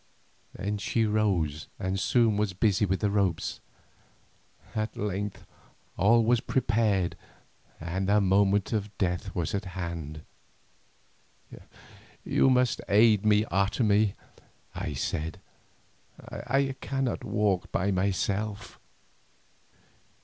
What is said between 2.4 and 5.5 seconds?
busy with the ropes. At length